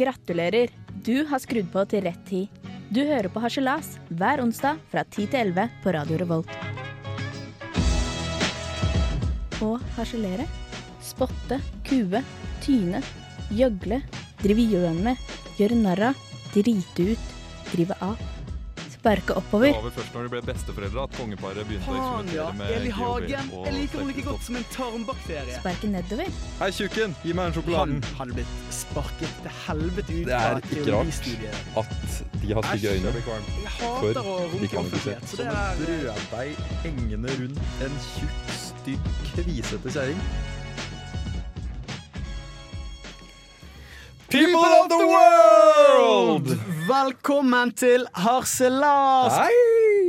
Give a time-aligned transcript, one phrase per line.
[0.00, 0.70] Gratulerer,
[1.04, 2.48] du har skrudd på til rett tid.
[2.88, 6.54] Du hører på Harselas hver onsdag fra 10 til 11 på Radio Revolt.
[9.60, 10.46] Å harselere,
[11.04, 12.22] spotte, kue,
[12.64, 13.02] tyne,
[13.52, 14.00] gjøgle,
[14.40, 15.20] drive gjøn med,
[15.60, 16.24] gjøre narr av,
[16.56, 17.30] drite ut,
[17.74, 18.16] drive av,
[19.00, 22.72] sparke Det var vel først når de ble besteforeldre at kongeparet begynte å eksperimentere med
[22.76, 23.52] Eli Hagen.
[23.56, 25.56] og Jeg liker henne like godt som en tarmbakterie.
[25.60, 26.28] Sparke nedover.
[26.60, 27.16] Hei, tjukken!
[27.24, 28.02] Gi meg en sjokoladen.
[28.04, 31.32] Han hadde blitt sparket til helvete ut Det er ikke rart.
[31.80, 33.14] At de har stygge øyne.
[33.16, 35.16] Jeg hater å runke kan ikke se.
[35.16, 36.50] offentlighet, så det er brøddeig
[36.84, 40.24] hengende rundt en tjukk, stygg, kvisete kjerring.
[44.30, 46.79] People of the world!
[46.90, 49.58] Velkommen til Harselas Hei!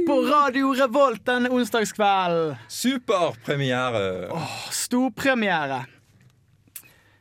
[0.07, 2.55] på Radio Revolt denne onsdagskvelden.
[2.71, 4.31] Superpremiere.
[4.73, 5.83] Storpremiere.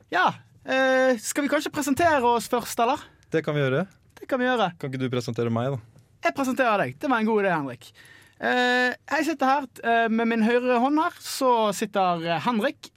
[0.09, 0.31] Ja,
[0.65, 3.03] eh, skal vi kanskje presentere oss først, eller?
[3.29, 3.83] Det kan vi gjøre.
[4.17, 4.71] Det kan vi gjøre.
[4.81, 6.07] Kan ikke du presentere meg, da?
[6.25, 6.97] Jeg presenterer deg.
[6.97, 7.93] Det var en god idé, Henrik.
[8.41, 11.21] Eh, jeg sitter her eh, med min høyre hånd her.
[11.21, 12.89] Så sitter eh, Henrik.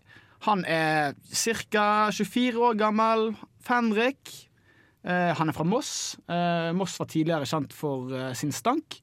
[0.48, 2.08] Han er ca.
[2.16, 3.34] 24 år gammel.
[3.68, 4.38] Fenrik.
[5.04, 6.16] Eh, han er fra Moss.
[6.32, 9.00] Eh, Moss var tidligere kjent for eh, sin stank.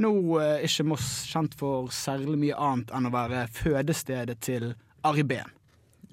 [0.00, 0.10] Nå
[0.42, 4.72] er ikke Moss kjent for særlig mye annet enn å være fødestedet til
[5.06, 5.52] Ari Behn.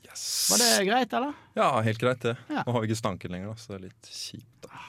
[0.03, 0.23] Yes.
[0.51, 1.37] Var det greit, eller?
[1.55, 2.35] Ja, helt greit det.
[2.51, 2.65] Ja.
[2.67, 4.67] Nå har vi ikke stanken lenger, så det er litt kjipt.
[4.67, 4.83] da.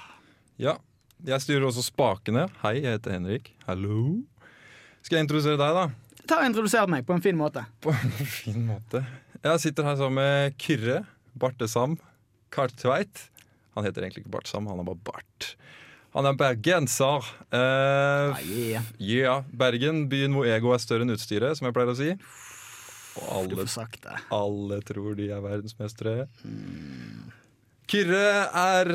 [0.60, 0.76] Ja,
[1.22, 2.48] jeg styrer også spakene.
[2.64, 3.52] Hei, jeg heter Henrik.
[3.68, 4.18] Hallo.
[5.06, 5.86] Skal jeg introdusere deg, da?
[6.26, 7.64] Ta og Introduser meg på en fin måte.
[7.82, 9.02] På en fin måte.
[9.42, 11.00] Jeg sitter her sammen med Kyrre
[11.38, 11.96] Bartesam
[12.54, 13.24] Kartveit.
[13.76, 15.54] Han heter egentlig ikke Bartsam, han er bare Bart.
[16.12, 17.24] Han er bergenser.
[17.48, 18.84] Uh, Ah, yeah.
[19.00, 19.44] yeah.
[19.48, 22.10] Bergen, byen hvor ego er større enn utstyret, som jeg pleier å si.
[23.20, 24.18] Og alle får sagt det.
[24.32, 26.26] alle tror de er verdensmestere.
[27.92, 28.20] Kyrre
[28.56, 28.88] er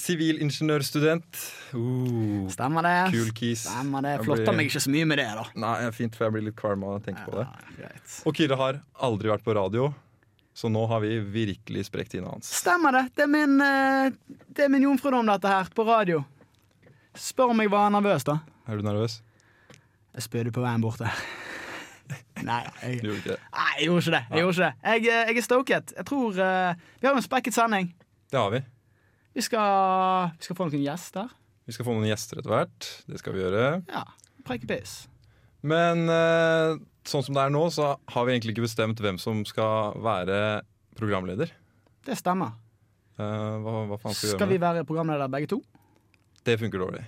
[0.00, 1.40] sivilingeniørstudent.
[1.74, 2.94] Uh, Stemmer det.
[3.12, 3.64] kul kis.
[3.66, 4.14] Stemmer det.
[4.24, 5.44] Flotter meg ikke så mye med det, da.
[5.60, 7.44] Nei, fint, for jeg blir litt kvalm av å tenke på det.
[7.48, 8.14] Ja, greit.
[8.28, 9.90] Og Kyrre har aldri vært på radio,
[10.60, 12.50] så nå har vi virkelig sprekt trynet hans.
[12.60, 13.06] Stemmer det.
[13.16, 14.10] Det er min, eh,
[14.52, 16.20] det er min jomfrudom, dette her, på radio.
[17.16, 18.34] Spør om jeg var nervøs, da.
[18.68, 19.22] Er du nervøs?
[20.12, 21.16] Jeg spydde på veien bort der.
[22.44, 23.40] Nei, jeg, Du gjorde ikke det.
[23.54, 24.20] nei, jeg gjorde ikke det.
[24.20, 24.74] Jeg, gjorde ikke det.
[24.84, 25.92] jeg, eh, jeg er stoket.
[25.96, 27.90] Jeg tror uh, Vi har jo en spekket sending.
[28.32, 28.60] Det har vi.
[29.38, 31.30] Vi skal, vi skal få noen gjester.
[31.64, 32.90] Vi skal få noen gjester etter hvert.
[33.06, 33.66] Det skal vi gjøre.
[33.88, 34.04] Ja,
[34.44, 35.04] Preikepiss.
[35.60, 36.76] Men eh,
[37.08, 40.40] sånn som det er nå, så har vi egentlig ikke bestemt hvem som skal være
[40.98, 41.52] programleder.
[42.06, 42.56] Det stemmer.
[43.20, 45.60] Uh, hva, hva faen skal vi Skal vi være programleder begge to?
[46.46, 47.04] Det funker dårlig.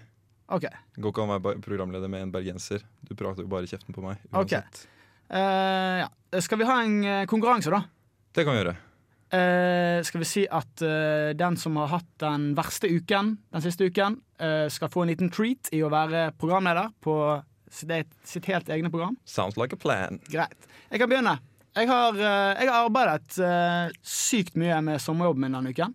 [0.52, 0.66] OK.
[0.68, 2.84] Det går ikke an å være programleder med en bergenser.
[3.00, 4.20] Du prater jo bare kjeften på meg.
[4.32, 4.84] Uansett.
[5.32, 6.08] Eh, ja.
[6.44, 7.84] Skal vi ha en eh, konkurranse, da?
[8.32, 8.76] Det kan vi gjøre.
[9.32, 13.86] Uh, skal vi si at uh, den som har hatt den verste uken den siste
[13.88, 17.14] uken, uh, skal få en liten treat i å være programleder på
[17.72, 19.16] sitt, e- sitt helt egne program?
[19.24, 20.20] Sounds like a plan.
[20.30, 20.68] Greit.
[20.90, 21.38] Jeg kan begynne.
[21.72, 25.94] Jeg har, eh, jeg har arbeidet uh, sykt mye med sommerjobben min denne uken.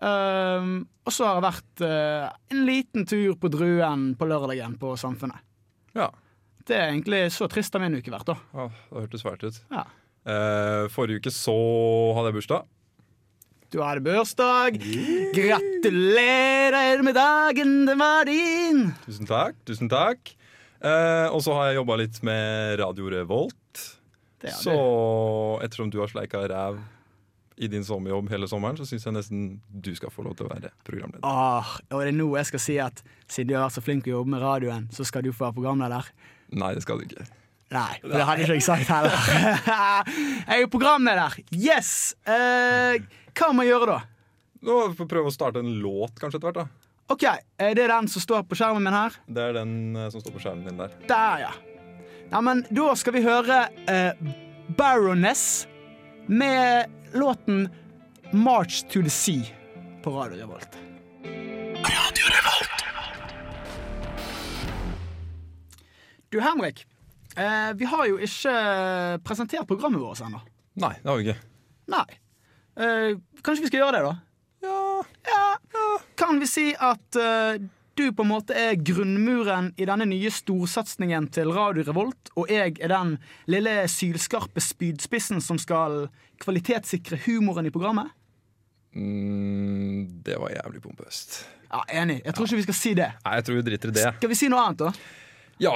[0.00, 4.92] Uh, og så har jeg vært uh, en liten tur på Druen på lørdagen på
[5.00, 5.40] Samfunnet.
[5.96, 6.10] Ja.
[6.68, 8.36] Det er egentlig så trist har min uke vært, da.
[8.52, 9.62] Åh, det hørtes fælt ut.
[9.72, 9.86] Ja.
[10.92, 11.56] Forrige uke så
[12.14, 12.68] hadde jeg bursdag.
[13.72, 14.76] Du hadde bursdag.
[15.34, 18.90] Gratulerer med dagen, den var din!
[19.08, 19.56] Tusen takk.
[19.66, 20.34] tusen takk
[20.80, 23.84] eh, Og så har jeg jobba litt med Radio Revolt.
[24.40, 24.72] Så
[25.60, 26.78] ettersom du har sleika ræv
[27.60, 30.52] i din sommerjobb hele sommeren, så syns jeg nesten du skal få lov til å
[30.54, 31.26] være programleder.
[31.28, 34.06] Åh, og det er nå jeg skal si at siden du har vært så flink
[34.06, 36.08] til å jobbe med radioen, så skal du få være programleder.
[36.56, 37.26] Nei, det skal du ikke.
[37.70, 39.28] Nei, det hadde ikke jeg sagt heller.
[40.48, 41.36] jeg er jo programleder.
[41.52, 42.14] Yes!
[42.24, 43.04] Eh,
[43.36, 43.98] hva må jeg gjøre da?
[44.64, 46.64] Nå prøve å starte en låt kanskje etter hvert.
[46.64, 47.24] da OK,
[47.58, 49.16] er det den som står på skjermen min her.
[49.26, 50.92] Det er den eh, som står på skjermen din der.
[51.10, 51.50] Der, ja.
[52.30, 54.12] Ja, men da skal vi høre eh,
[54.78, 55.66] Baroness
[56.30, 56.86] med
[57.18, 57.66] låten
[58.30, 59.50] 'March to the Sea'
[60.04, 60.78] på Radio Revolt.
[61.82, 62.86] Radio Revolt.
[66.30, 66.86] Du, Henrik.
[67.36, 68.54] Eh, vi har jo ikke
[69.26, 70.38] presentert programmet vårt ennå.
[70.78, 71.40] Nei, det har vi ikke.
[71.90, 72.06] Nei.
[72.78, 74.14] Eh, kanskje vi skal gjøre det, da?
[74.62, 75.46] Ja, Ja.
[76.20, 77.56] Kan vi si at uh,
[77.98, 82.76] du på en måte er grunnmuren i denne nye storsatsingen til Radio Revolt, og jeg
[82.80, 83.16] er den
[83.50, 86.06] lille sylskarpe spydspissen som skal
[86.40, 88.12] kvalitetssikre humoren i programmet?
[88.94, 91.42] mm, Det var jævlig pompøst.
[91.70, 92.20] Ja, Enig.
[92.24, 93.10] Jeg tror ikke vi skal si det.
[93.24, 94.06] Nei, jeg tror vi driter i det.
[94.18, 94.92] Skal vi si noe annet, da?
[95.60, 95.74] Ja,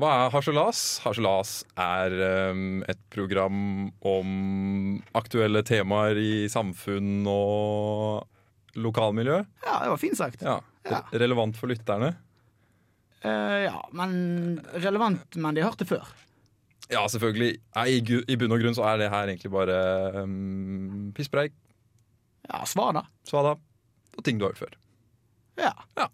[0.00, 0.78] hva er Harselas?
[1.04, 2.14] Harselas er
[2.54, 4.30] um, et program om
[5.18, 8.24] aktuelle temaer i samfunn og
[8.80, 9.42] lokalmiljø.
[9.66, 10.40] Ja, det var fint sagt.
[10.44, 10.56] Ja.
[10.88, 11.02] Ja.
[11.02, 12.14] Re- Relevant for lytterne.
[13.20, 14.14] Uh, ja, men
[14.80, 16.08] relevant, men de har hørt det før.
[16.88, 17.58] Ja, selvfølgelig.
[17.76, 19.76] Nei, i, bunn og grunn så er det her egentlig bare
[20.22, 21.52] um, pisspreik,
[22.48, 23.02] Ja, svar, da.
[23.28, 23.58] svada
[24.16, 24.78] og ting du har hørt før.
[25.60, 26.08] Ja.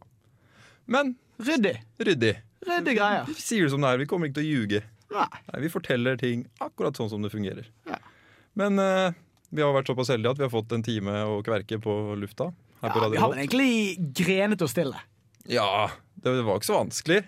[0.90, 1.76] Men Ryddig.
[2.02, 2.32] ryddig.
[2.68, 3.28] Ryddig greier.
[3.28, 4.00] Vi sier det som det er.
[4.02, 4.82] Vi kommer ikke til å ljuge.
[5.14, 5.28] Nei.
[5.50, 7.68] Nei, vi forteller ting akkurat sånn som det fungerer.
[7.88, 8.00] Ja.
[8.58, 9.14] Men uh,
[9.54, 12.50] vi har vært såpass heldige at vi har fått en time å kverke på lufta.
[12.82, 15.04] Her på Ja, vi har vel egentlig grenet oss til det.
[15.54, 15.90] Ja,
[16.24, 17.22] det var ikke så vanskelig.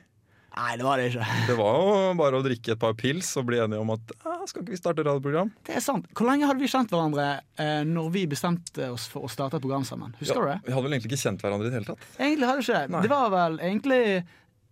[0.56, 1.24] Nei, det var det ikke.
[1.50, 4.14] Det var jo bare å drikke et par pils og bli enige om at
[4.48, 5.50] skal ikke vi starte radioprogram?
[5.66, 6.06] Det er sant.
[6.16, 7.26] Hvor lenge hadde vi kjent hverandre
[7.60, 10.14] eh, når vi bestemte oss for å starte et program sammen?
[10.20, 10.58] Husker du det?
[10.66, 12.08] Vi hadde vel egentlig ikke kjent hverandre i det hele tatt.
[12.16, 12.92] Egentlig hadde vi ikke det.
[12.94, 13.02] Nei.
[13.04, 14.02] Det var vel egentlig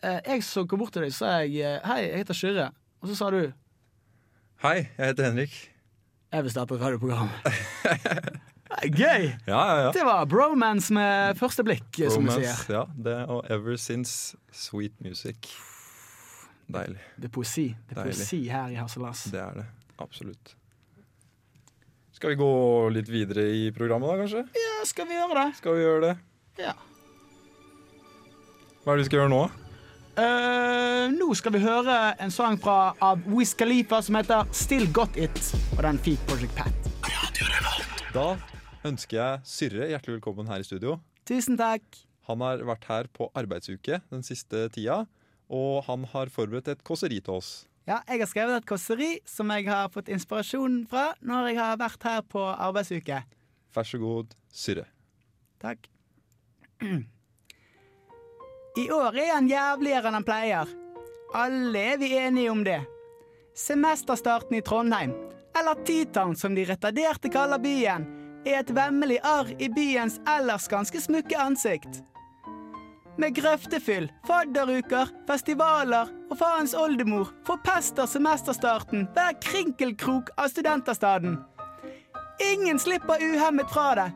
[0.05, 2.67] Jeg som kom bort til deg sa jeg, eh, Hei, jeg heter Kyrre.
[3.03, 3.41] Og så sa du
[4.65, 5.55] Hei, jeg heter Henrik.
[6.35, 7.29] Jeg vil starte et radioprogram.
[8.85, 9.29] Gøy!
[9.47, 9.91] Ja, ja, ja.
[9.95, 12.75] Det var bromance med første blikk, bromance, som vi sier.
[12.75, 15.53] Ja, det og Ever Since Sweet Music.
[16.67, 17.01] Deilig.
[17.21, 17.67] Det er poesi.
[17.87, 18.17] Det er Deilig.
[18.19, 19.27] poesi her i Harselas.
[19.31, 19.67] Det er det.
[20.03, 20.55] Absolutt.
[22.15, 22.51] Skal vi gå
[22.95, 24.45] litt videre i programmet, da, kanskje?
[24.59, 25.49] Ja, skal vi gjøre det?
[25.61, 26.15] Skal vi gjøre det?
[26.65, 26.75] Ja.
[28.85, 29.45] Hva er det vi skal gjøre nå?
[30.15, 35.17] Eh, nå skal vi høre en sang fra, av Wiz Khalifa som heter Still Got
[35.19, 35.41] It.
[35.75, 36.91] Og den fikk Project Pat.
[38.15, 38.27] Da
[38.87, 41.01] ønsker jeg Syrre hjertelig velkommen her i studio.
[41.27, 41.83] Tusen takk.
[42.29, 45.01] Han har vært her på arbeidsuke den siste tida,
[45.51, 47.51] og han har forberedt et kåseri til oss.
[47.91, 51.83] Ja, jeg har skrevet et kåseri som jeg har fått inspirasjon fra når jeg har
[51.83, 53.19] vært her på arbeidsuke.
[53.75, 54.87] Vær så god, Syrre.
[55.65, 55.91] Takk.
[58.77, 60.71] I år er han jævligere enn han pleier.
[61.35, 62.81] Alle er vi enige om det.
[63.55, 65.13] Semesterstarten i Trondheim,
[65.55, 68.09] eller T-Town som de retarderte kaller byen,
[68.43, 72.03] er et vemmelig arr i byens ellers ganske smukke ansikt.
[73.17, 81.39] Med grøftefyll, fadderuker, festivaler og faens oldemor forpester semesterstarten hver krinkelkrok av studenterstaden.
[82.51, 84.11] Ingen slipper uhemmet fra det.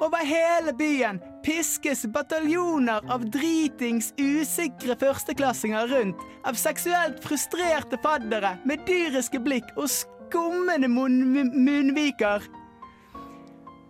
[0.00, 8.84] Over hele byen piskes bataljoner av dritings usikre førsteklassinger rundt av seksuelt frustrerte faddere med
[8.88, 11.20] dyriske blikk og skummende munn
[11.54, 12.44] munnviker.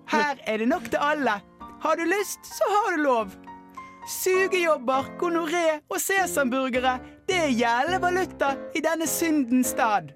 [0.08, 1.40] Her er det nok til alle.
[1.82, 3.34] Har du lyst, så har du lov.
[4.08, 6.96] Sugejobber, gonoré og sesamburgere,
[7.28, 10.14] det er gjeldende valuta i denne syndens stad.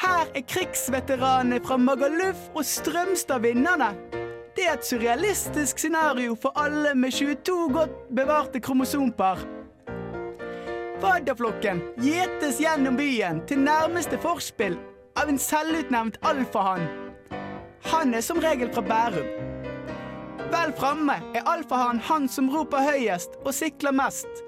[0.00, 3.92] Her er krigsveteranene fra Magaluf og Strømstad vinnerne.
[4.56, 9.38] Det er et surrealistisk scenario for alle med 22 godt bevarte kromosompar.
[11.00, 14.74] Fadderflokken gjetes gjennom byen til nærmeste forspill
[15.20, 16.88] av en selvutnevnt alfahann.
[17.92, 19.30] Han er som regel fra Bærum.
[20.50, 24.42] Vel framme er alfahann han som roper høyest og sikler mest.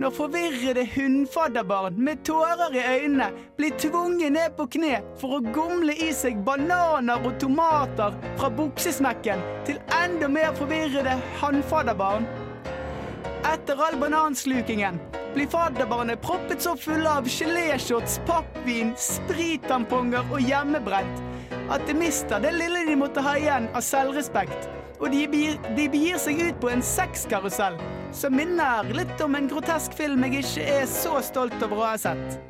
[0.00, 3.26] Når forvirrede hundfadderbarn med tårer i øynene
[3.58, 9.44] blir tvunget ned på kne for å gomle i seg bananer og tomater fra buksesmekken
[9.68, 12.24] til enda mer forvirrede hannfadderbarn.
[13.52, 14.96] Etter all bananslukingen
[15.34, 21.29] blir fadderbarnet proppet så fulle av geléshots, pappvin, sprittamponger og hjemmebrent
[21.70, 24.68] at de mister det lille de måtte ha igjen av selvrespekt.
[25.00, 25.24] Og de,
[25.76, 27.78] de begir seg ut på en sexkarusell
[28.12, 31.98] som minner litt om en grotesk film jeg ikke er så stolt over å ha
[32.00, 32.40] sett.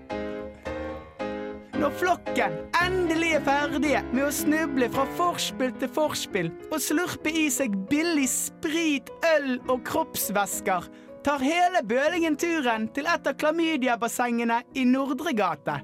[1.80, 7.47] Når flokken endelig er ferdige med å snuble fra forspill til forspill og slurpe i
[7.52, 10.90] seg billig sprit, øl og kroppsvæsker,
[11.25, 15.78] tar hele bølingen turen til et av klamydiabassengene i Nordre gate.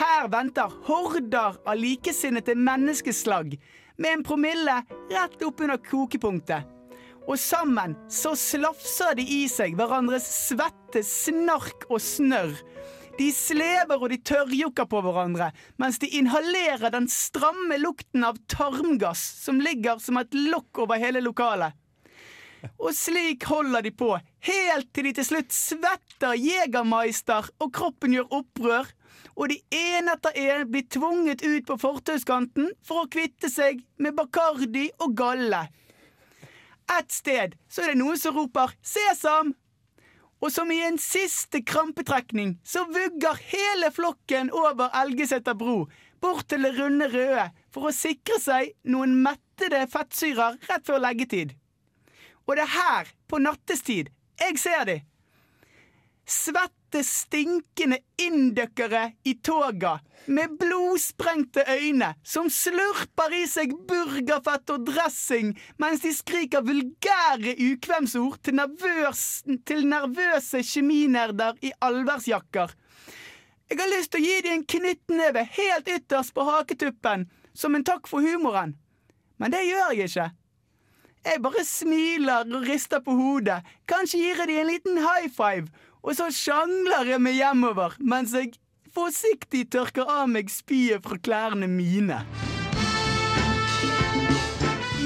[0.00, 3.58] Her venter horder av likesinnede menneskeslag
[4.00, 4.78] med en promille
[5.10, 6.64] rett oppunder kokepunktet.
[7.28, 12.54] Og sammen så slafser de i seg hverandres svette, snark og snørr.
[13.18, 15.50] De slever og de tørrjokker på hverandre
[15.82, 21.20] mens de inhalerer den stramme lukten av tarmgass som ligger som et lokk over hele
[21.20, 21.76] lokalet.
[22.80, 24.14] Og slik holder de på,
[24.48, 28.88] helt til de til slutt svetter Jegermeister og kroppen gjør opprør,
[29.40, 34.12] og de ene etter en blir tvunget ut på fortauskanten for å kvitte seg med
[34.18, 35.62] Bacardi og galle.
[36.98, 39.54] Et sted så er det noen som roper 'sesam',
[40.40, 45.86] og som i en siste krampetrekning så vugger hele flokken over Elgeseter bro
[46.20, 51.54] bort til det runde røde for å sikre seg noen mettede fettsyrer rett før leggetid.
[52.48, 55.00] Og det er her, på nattestid, jeg ser de.
[56.90, 65.52] Svette stinkende indøkkere i toga med blodsprengte øyne som slurper i seg burgerfett og dressing
[65.78, 72.74] mens de skriker vulgære ukvemsord til, nervøs, til nervøse kjeminerder i allværsjakker.
[73.70, 77.86] Jeg har lyst til å gi dem en knyttneve helt ytterst på haketuppen som en
[77.86, 78.74] takk for humoren,
[79.38, 80.30] men det gjør jeg ikke.
[81.20, 83.60] Jeg bare smiler og rister på hodet.
[83.86, 85.68] Kanskje gir jeg dem en liten high five,
[86.00, 88.56] og så sjangler jeg meg hjemover mens jeg
[88.94, 92.22] forsiktig tørker av meg spyet fra klærne mine.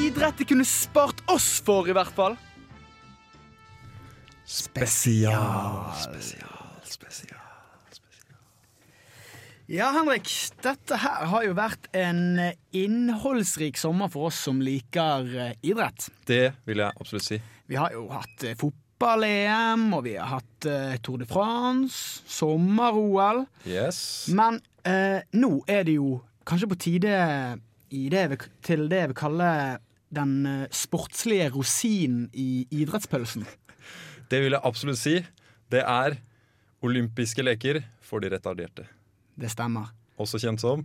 [0.05, 2.37] Idrett de kunne spart oss for, i hvert fall.
[4.45, 5.89] Spesial.
[5.99, 6.61] Spesial.
[6.85, 7.41] Spesial.
[9.67, 10.29] Ja, Henrik.
[10.61, 16.11] Dette her har jo vært en eh, innholdsrik sommer for oss som liker eh, idrett.
[16.29, 17.39] Det vil jeg absolutt si.
[17.73, 18.59] Vi har jo hatt eh,
[18.95, 23.45] fotball-EM, og vi har hatt uh, Tour de France, sommer-OL.
[23.67, 24.29] Yes.
[24.31, 27.17] Men uh, nå er det jo kanskje på tide
[27.91, 29.51] i det vi, til det jeg vil kalle
[30.15, 33.47] den uh, sportslige rosinen i idrettspølsen.
[34.31, 35.19] Det vil jeg absolutt si.
[35.71, 36.19] Det er
[36.85, 38.87] olympiske leker for de retarderte.
[39.35, 39.91] Det stemmer.
[40.21, 40.85] Også kjent som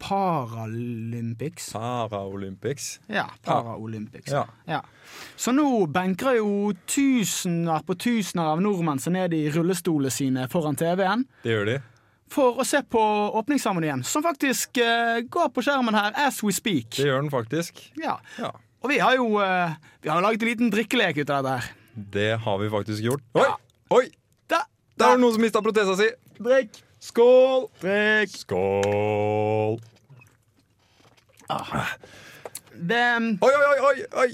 [0.00, 1.72] Paralympics.
[1.72, 3.00] Paralympics.
[3.06, 4.32] Ja, Paralympics.
[4.32, 4.46] Ja.
[4.64, 4.80] Ja.
[5.36, 10.78] Så nå benker jo tusener på tusener av nordmenn seg ned i rullestolene sine foran
[10.78, 11.76] TV-en Det gjør de.
[12.30, 13.02] for å se på
[13.40, 16.94] åpningsseremonien, som faktisk uh, går på skjermen her as we speak.
[16.96, 17.80] Det gjør den faktisk.
[17.98, 18.18] Ja.
[18.38, 18.52] Ja.
[18.80, 21.72] Og vi har jo uh, Vi har laget en liten drikkelek ut av dette her.
[22.14, 23.24] Det har vi faktisk gjort.
[23.34, 23.48] Oi!
[23.98, 24.04] Oi!
[24.48, 24.62] Da,
[24.96, 26.06] Der er det noen som mista protesa si.
[26.38, 26.78] Drikk!
[27.00, 27.66] Skål!
[27.80, 28.34] Drikk!
[28.42, 29.80] Skål!
[32.80, 33.02] Det
[33.40, 33.96] Oi, oi, oi!
[34.24, 34.30] oi.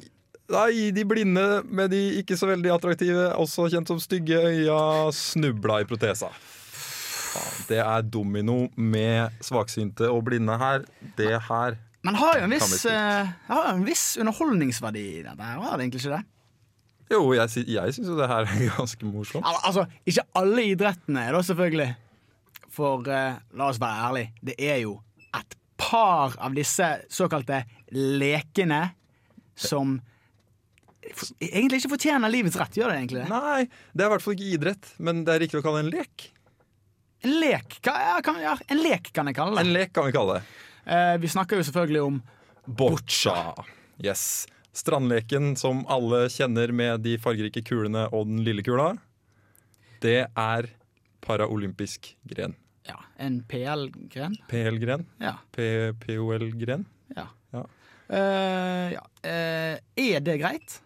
[0.47, 1.43] Nei, de blinde
[1.75, 4.77] med de ikke så veldig attraktive, også kjent som stygge øya,
[5.15, 6.29] snubla i protesa.
[7.67, 10.87] Det er domino med svaksynte og blinde her.
[11.19, 15.43] Det her Men har jo en viss, eh, har en viss underholdningsverdi i dette.
[15.43, 16.25] her, Har det egentlig ikke det?
[17.11, 19.47] Jo, jeg, jeg syns jo det her er ganske morsomt.
[19.47, 21.95] Al altså, ikke alle idrettene, da, selvfølgelig.
[22.77, 24.99] For eh, la oss være ærlige, det er jo
[25.37, 27.63] et par av disse såkalte
[27.97, 28.83] lekene
[29.57, 29.97] som
[31.41, 32.77] egentlig ikke fortjener livets rett.
[32.77, 33.29] Gjør det egentlig det?
[33.33, 35.87] Nei, det er i hvert fall ikke idrett, men det er riktig å kalle det
[35.87, 36.27] en lek.
[37.27, 39.65] En lek kan, ja, kan, ja, en lek kan jeg kalle det.
[39.65, 40.59] En lek kan vi kalle det.
[40.87, 42.21] Eh, vi snakker jo selvfølgelig om
[42.67, 43.55] Boccia.
[44.03, 44.47] Yes.
[44.77, 48.93] Strandleken som alle kjenner med de fargerike kulene og den lille kula.
[50.05, 50.69] Det er
[51.25, 52.55] paraolympisk gren.
[53.19, 54.35] En PL-gren.
[54.51, 55.07] PL-gren.
[55.23, 55.37] Ja.
[55.57, 56.87] POL-gren.
[57.17, 57.29] Ja.
[57.55, 57.63] Ja.
[58.11, 59.05] Uh, ja.
[59.25, 60.81] Uh, er det greit?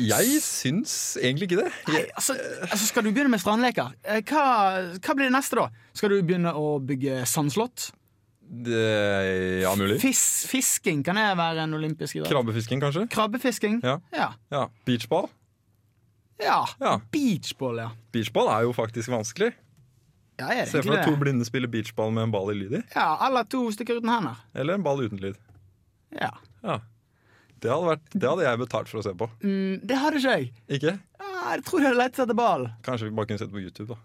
[0.00, 1.70] Jeg syns egentlig ikke det.
[1.90, 4.44] Nei, altså, altså Skal du begynne med strandleker, eh, hva,
[4.96, 5.66] hva blir det neste da?
[5.98, 7.90] Skal du begynne å bygge sandslott?
[8.50, 10.00] det ja, mulig.
[10.02, 12.32] Fis, fisking, kan det være en olympisk idrett?
[12.32, 13.04] Krabbefisking, kanskje?
[13.12, 13.78] Krabbefisking?
[13.86, 14.00] Ja.
[14.14, 14.32] Ja.
[14.50, 14.64] ja.
[14.86, 15.28] Beachball.
[16.42, 16.64] ja.
[16.80, 16.96] Ja.
[17.12, 17.90] Beachball, ja.
[18.12, 19.52] Beachball er jo faktisk vanskelig.
[20.40, 22.82] Ja Se for deg to blinde spiller beachball med en ball i lyd i.
[22.94, 24.40] Ja, Eller to stykker uten hender.
[24.54, 25.36] Eller en ball uten lyd.
[26.16, 26.32] Ja.
[26.64, 26.80] Ja.
[27.60, 29.26] Det hadde, vært, det hadde jeg betalt for å se på.
[29.44, 30.52] Mm, det hadde ikke jeg.
[30.78, 30.94] Ikke?
[31.20, 32.70] Ja, jeg tror jeg hadde lett etter ball.
[32.86, 33.98] Kanskje vi bare kunne sett på YouTube, da.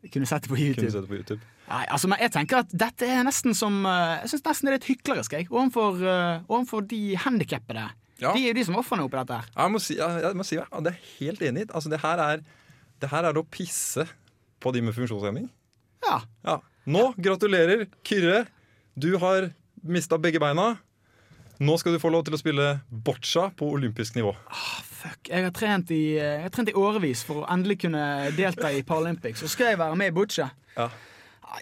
[0.00, 0.92] Jeg kunne sett det på Kunne YouTube.
[0.94, 1.48] sett det på YouTube.
[1.70, 4.70] Nei, altså, men jeg tenker at dette er nesten som eh, Jeg synes nesten det
[4.72, 7.84] er litt hyklerisk jeg, overfor, uh, overfor de handikappede.
[8.20, 8.32] Ja.
[8.32, 9.52] De er jo de som er ofrene oppi dette her.
[9.56, 11.66] Jeg må si, jeg, jeg må si det er helt enig.
[11.68, 12.42] Altså, det, her er,
[13.02, 14.06] det her er å pisse
[14.60, 15.48] på de med funksjonshemming.
[16.06, 16.20] Ja.
[16.46, 16.60] Ja.
[16.90, 18.44] Nå, gratulerer, Kyrre.
[18.94, 19.50] Du har
[19.86, 20.74] mista begge beina.
[21.60, 24.32] Nå skal du få lov til å spille boccia på olympisk nivå.
[25.00, 28.02] Fuck, jeg har trent i, jeg har trent i årevis for å endelig kunne
[28.36, 29.42] delta i Paralympics.
[29.44, 30.48] Så skal jeg være med i boccia.
[30.76, 30.88] Ja.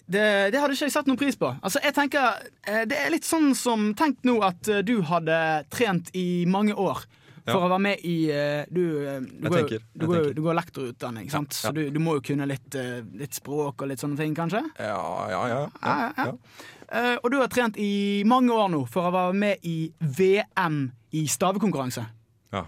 [0.06, 1.50] Det, det hadde ikke jeg satt noen pris på.
[1.64, 5.38] Altså, jeg tenker, eh, Det er litt sånn som Tenk nå at eh, du hadde
[5.72, 7.06] trent i mange år
[7.50, 10.58] for å være med i eh, Du, eh, du, går, tenker, du, går, du går
[10.58, 11.56] lektorutdanning, sant?
[11.56, 14.62] så du, du må jo kunne litt, eh, litt språk og litt sånne ting, kanskje?
[14.78, 15.00] Ja,
[15.32, 15.60] ja, ja.
[15.82, 16.26] Ja, ja, ja.
[16.28, 17.16] ja.
[17.20, 20.80] Og du har trent i mange år nå for å være med i VM
[21.18, 22.06] i stavekonkurranse.
[22.56, 22.64] ja.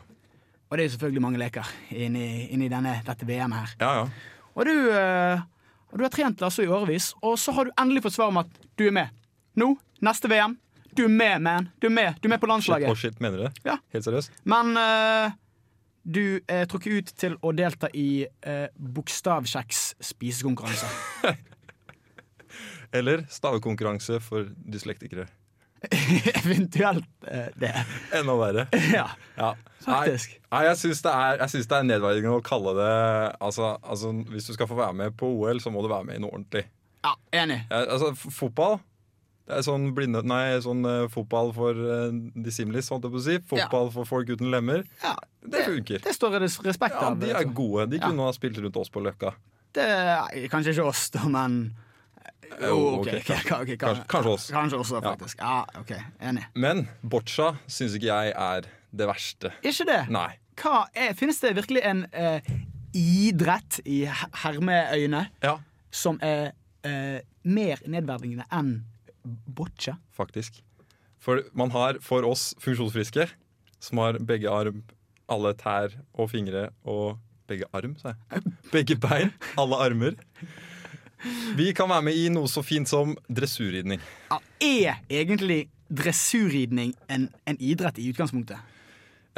[0.71, 3.73] Og det er selvfølgelig mange leker inni, inni denne, dette VM her.
[3.81, 4.11] ja, ja.
[4.61, 4.75] Og du,
[5.97, 8.51] du har trent altså i årevis, og så har du endelig fått svar om at
[8.77, 9.15] du er med.
[9.59, 9.73] Nå,
[10.05, 10.59] neste VM.
[10.97, 11.69] Du er med, man.
[11.83, 13.53] Du er med, du er med på Shit, oh shit, mener du det?
[13.65, 13.77] Ja.
[13.95, 14.33] Helt seriøst?
[14.45, 15.31] Men uh,
[16.05, 20.89] du er trukket ut til å delta i uh, bokstavkjeks spisekonkurranse.
[22.93, 25.29] Eller stavekonkurranse for dyslektikere.
[26.43, 27.73] Eventuelt uh, det.
[28.19, 28.67] Enda verre.
[28.99, 29.07] Ja,
[29.39, 29.55] Ja.
[29.85, 30.35] faktisk.
[30.51, 32.91] Nei, nei, jeg syns det, er- det er nedverdigende å kalle det
[33.41, 36.19] altså, altså, Hvis du skal få være med på OL, så må du være med
[36.19, 36.67] i noe ordentlig.
[37.07, 37.63] Ja, enig.
[37.71, 38.81] Ja, altså, fotball
[39.51, 43.25] Det er sånn, blinde, nei, sånn uh, fotball for uh, dissimlis, holdt jeg på å
[43.25, 43.37] si.
[43.51, 44.85] Fotball for folk uten lemmer.
[45.03, 45.99] Ja, Det funker.
[46.05, 47.11] det står det respekt Ja.
[47.19, 47.89] De er gode.
[47.91, 48.07] De Ja.
[48.09, 49.35] kunne ha spilt rundt oss på Løkka.
[49.75, 49.87] Det
[50.51, 51.75] kanskje ikke oss, da, men
[52.61, 53.31] Jo, ok, ok,
[53.63, 54.07] okay, kanskje.
[54.11, 54.51] Kanskje- oss.
[54.51, 55.39] Kanskje oss, faktisk.
[55.39, 56.47] Ja, ok, Enig.
[56.55, 59.53] Men boccia syns ikke jeg er det verste.
[59.63, 60.01] Ikke det?
[60.11, 60.33] Nei.
[60.95, 62.41] Er, Finnes det virkelig en eh,
[62.93, 65.59] idrett i her- hermeøyne Ja,
[65.91, 66.53] som er
[66.85, 68.83] eh, mer nedverdigende enn
[69.25, 69.99] boccia?
[70.17, 70.63] faktisk.
[71.21, 73.29] For man har for oss funksjonsfriske,
[73.81, 74.83] som har begge arm,
[75.31, 77.19] alle tær og fingre og
[77.51, 78.43] begge arm, sa jeg.
[78.75, 80.17] Begge bein, alle armer.
[81.59, 84.01] Vi kan være med i noe så fint som dressurridning.
[84.31, 88.63] Ja, er egentlig dressurridning en, en idrett i utgangspunktet?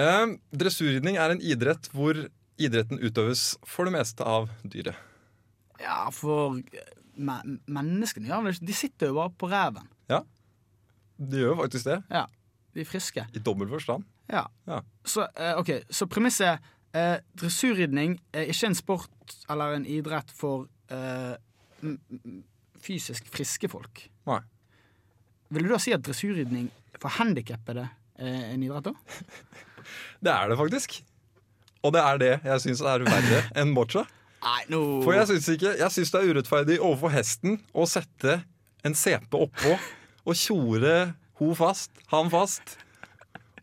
[0.00, 2.20] Eh, dressurridning er en idrett hvor
[2.60, 4.94] idretten utøves for det meste av dyret.
[5.82, 6.60] Ja, for
[7.16, 9.88] eh, me menneskene gjør vel ikke De sitter jo bare på ræven.
[11.22, 12.24] De gjør faktisk det, Ja,
[12.74, 13.22] de er friske.
[13.34, 14.04] i dobbel forstand.
[14.32, 14.46] Ja.
[14.66, 14.80] Ja.
[15.04, 15.82] Så, eh, okay.
[15.90, 16.58] så premisset
[16.96, 21.36] eh, Dressurridning er ikke en sport eller en idrett for eh,
[22.82, 24.08] fysisk friske folk.
[24.26, 24.40] Nei.
[25.52, 28.94] Vil du da si at dressurridning for handikappede er en idrett, da?
[30.24, 31.02] Det er det faktisk.
[31.82, 34.04] Og det er det jeg syns er verre enn boccia.
[34.42, 34.80] Nei, no.
[35.04, 38.40] For jeg syns ikke Jeg synes det er urettferdig overfor hesten å sette
[38.84, 39.76] en CP oppå
[40.26, 40.96] og tjore
[41.38, 42.76] ho fast, han fast.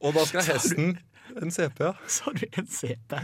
[0.04, 0.98] Og da skal hesten
[1.40, 1.92] En CP, ja.
[2.10, 3.16] Sa du en CP?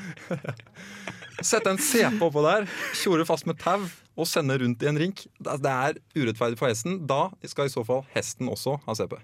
[1.44, 3.82] Sette en CP oppå der, tjore fast med tau
[4.16, 5.26] og sende rundt i en rink.
[5.44, 7.02] Det det er urettferdig for hesten.
[7.10, 9.18] Da skal i så fall hesten også ha CP.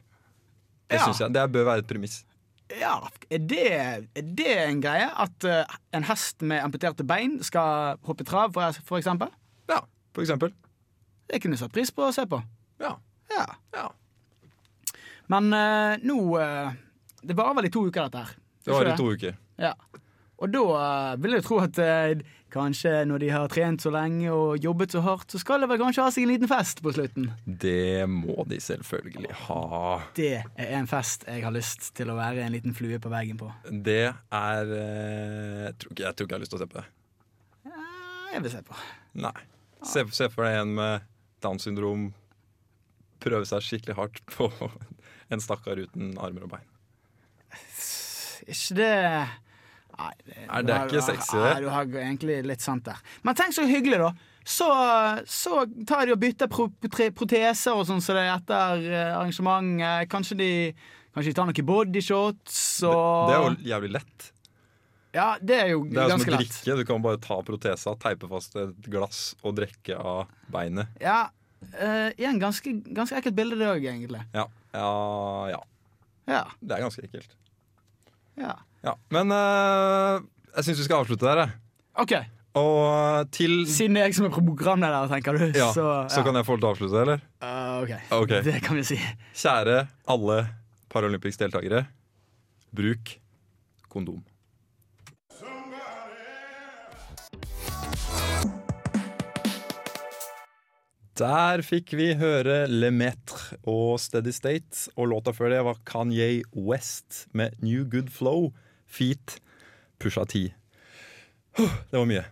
[0.92, 1.06] Det Ja.
[1.08, 2.24] syns jeg, det bør være et premiss.
[2.80, 2.96] Ja,
[3.30, 3.68] er det,
[4.16, 5.08] er det en greie?
[5.20, 9.32] At uh, en hest med amputerte bein skal hoppe trav, for, for eksempel?
[9.72, 9.82] Ja,
[10.16, 10.54] for eksempel.
[11.28, 12.42] Det kunne jeg satt pris på å se på.
[12.82, 12.96] Ja.
[13.32, 13.48] Ja.
[13.76, 13.88] ja.
[15.32, 16.74] Men uh, nå uh,
[17.24, 18.36] Det varer vel i to uker, dette her.
[18.66, 19.38] Det var i to uker.
[19.62, 19.76] Ja.
[20.42, 20.64] Og da
[21.22, 21.78] vil jeg tro at
[22.52, 25.82] kanskje når de har trent så lenge og jobbet så hardt, så skal de vel
[25.82, 27.30] kanskje ha seg en liten fest på slutten.
[27.46, 29.66] Det må de selvfølgelig ha.
[30.18, 33.40] Det er en fest jeg har lyst til å være en liten flue på veggen
[33.42, 33.52] på.
[33.72, 36.72] Det er eh, jeg, tror ikke, jeg tror ikke jeg har lyst til å se
[36.74, 36.88] på det.
[38.32, 38.82] Jeg vil se på.
[39.20, 39.38] Nei.
[39.84, 41.08] Se, se for deg en med
[41.44, 42.12] Downs syndrom
[43.22, 44.50] prøve seg skikkelig hardt på
[45.34, 46.68] en stakkar uten armer og bein.
[48.50, 48.94] Ikke det
[49.98, 51.54] Nei, det, Er det har- ikke sexy, det?
[51.64, 52.98] Du har egentlig litt sant der.
[53.24, 54.12] Men tenk så hyggelig, da.
[54.44, 54.66] Så,
[55.30, 56.66] så tar de og bytter pro
[57.14, 60.10] proteser og sånn så det er etter eh, arrangementet.
[60.10, 60.50] Kanskje de,
[61.14, 64.32] kanskje de tar noen bodyshots og Det er jo jævlig lett.
[65.14, 66.56] Ja, det er jo Det er som ganske å lett.
[66.56, 66.78] drikke.
[66.80, 70.88] Du kan bare ta protesa, teipe fast et glass og drikke av beinet.
[71.04, 71.28] Ja,
[71.76, 74.24] uh, igjen ganske, ganske ekkelt bilde det òg, egentlig.
[74.34, 74.48] Ja.
[74.74, 74.90] ja,
[75.52, 75.62] ja.
[76.32, 77.36] Ja, Det er ganske ekkelt.
[78.40, 78.56] ja.
[78.86, 78.96] Ja.
[79.14, 80.22] Men eh,
[80.58, 81.58] jeg syns vi skal avslutte der, jeg.
[82.02, 82.16] OK.
[82.60, 86.36] Og til Siden det er jeg som er programleder, tenker du, ja, så, så kan
[86.36, 87.22] jeg få lov til å avslutte, eller?
[87.40, 87.94] Uh, OK.
[88.18, 88.34] Ok.
[88.48, 88.98] Det kan vi si.
[89.40, 90.42] Kjære alle
[90.92, 91.86] Paralympics-deltakere.
[92.76, 93.16] Bruk
[93.92, 94.20] kondom.
[101.22, 106.42] Der fikk vi høre Le Metre og Steady State, og låta før det var Kanye
[106.56, 108.50] West med New Good Flow,
[108.92, 109.40] Feet,
[110.02, 110.50] Pusha T.
[111.58, 112.26] Det var mye.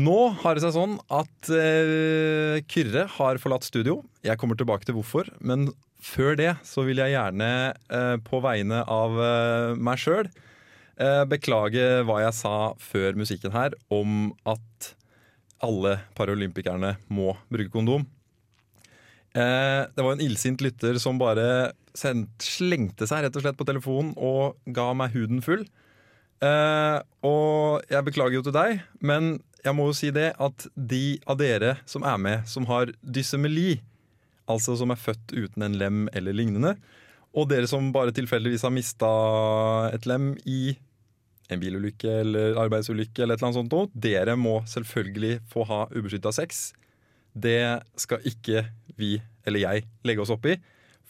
[0.00, 4.00] Nå har det seg sånn at eh, Kyrre har forlatt studio.
[4.22, 8.84] Jeg kommer tilbake til hvorfor, men før det så vil jeg gjerne eh, på vegne
[8.86, 10.28] av eh, meg sjøl
[11.00, 14.92] eh, beklage hva jeg sa før musikken her om at
[15.60, 18.06] alle paralympikerne må bruke kondom.
[19.34, 23.66] Eh, det var en illsint lytter som bare sendt, slengte seg rett og slett på
[23.68, 25.66] telefonen og ga meg huden full.
[26.40, 31.20] Eh, og jeg beklager jo til deg, men jeg må jo si det at de
[31.28, 33.82] av dere som er med, som har dyssemeli,
[34.50, 36.74] altså som er født uten en lem eller lignende,
[37.36, 39.10] og dere som bare tilfeldigvis har mista
[39.92, 40.72] et lem i
[41.50, 46.32] en bilulykke eller arbeidsulykke eller et eller annet sånt dere må selvfølgelig få ha ubeskytta
[46.34, 46.70] sex.
[47.34, 48.64] Det skal ikke
[48.98, 50.56] vi, eller jeg, legge oss opp i.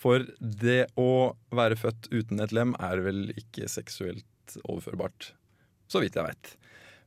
[0.01, 4.25] For det å være født uten et lem er vel ikke seksuelt
[4.65, 5.33] overførbart.
[5.91, 6.53] Så vidt jeg vet.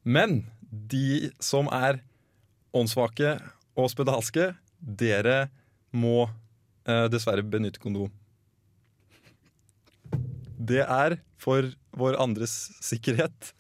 [0.04, 2.02] Men de som er
[2.76, 3.38] åndssvake
[3.80, 5.48] og spedalske, dere
[5.94, 6.26] må
[6.90, 8.12] eh, dessverre benytte kondom.
[10.58, 11.68] Det er for
[12.00, 13.54] vår andres sikkerhet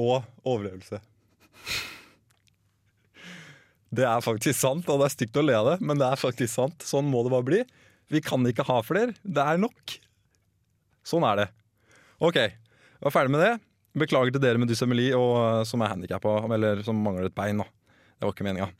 [0.00, 1.00] og overlevelse.
[3.94, 6.18] Det er faktisk sant, og det er stygt å le av det, men det er
[6.18, 6.82] faktisk sant.
[6.82, 7.60] Sånn må det bare bli.
[8.10, 9.14] Vi kan ikke ha flere.
[9.22, 9.94] Det er nok.
[11.06, 11.46] Sånn er det.
[12.24, 13.52] OK, jeg var ferdig med det.
[14.00, 17.60] Beklager til dere med dysemeli og uh, som er handikappa, eller som mangler et bein.
[17.60, 17.66] da.
[18.16, 18.70] Det var ikke meninga.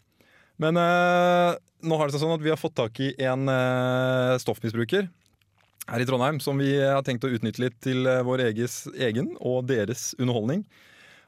[0.62, 1.52] Men uh,
[1.84, 5.10] nå har det seg sånn at vi har fått tak i en uh, stoffmisbruker
[5.90, 9.66] her i Trondheim som vi har tenkt å utnytte litt til vår eges, egen og
[9.68, 10.62] deres underholdning.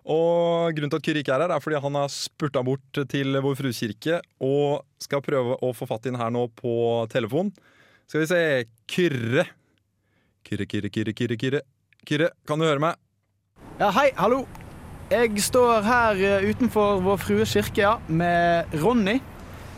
[0.06, 3.36] Og Grunnen til at Kyrre ikke er her, er fordi han har spurta bort til
[3.42, 6.72] Vår Frue kirke og skal prøve å få fatt i den her nå på
[7.12, 7.50] telefon.
[8.06, 8.42] Skal vi se
[8.88, 9.48] Kyrre.
[10.46, 11.38] Kyrre, Kyrre, Kyrre, Kyrre.
[11.42, 11.62] Kyrre,
[12.06, 12.98] Kyrre kan du høre meg?
[13.80, 14.44] Ja, hei, hallo.
[15.10, 19.16] Jeg står her eh, utenfor Vår Frue kirke ja, med Ronny.